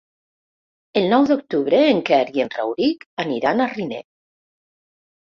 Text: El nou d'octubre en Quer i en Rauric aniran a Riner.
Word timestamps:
El 1.01 1.05
nou 1.11 1.27
d'octubre 1.33 1.83
en 1.91 2.03
Quer 2.09 2.21
i 2.39 2.47
en 2.47 2.51
Rauric 2.59 3.09
aniran 3.29 3.65
a 3.67 3.73
Riner. 3.79 4.05